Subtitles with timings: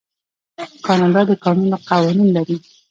[0.85, 2.57] کاناډا د کانونو قوانین لري.